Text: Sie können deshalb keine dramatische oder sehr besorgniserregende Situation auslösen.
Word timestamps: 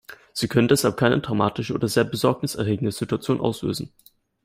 Sie 0.33 0.47
können 0.47 0.67
deshalb 0.67 0.97
keine 0.97 1.19
dramatische 1.19 1.75
oder 1.75 1.87
sehr 1.87 2.03
besorgniserregende 2.05 2.91
Situation 2.91 3.39
auslösen. 3.39 3.93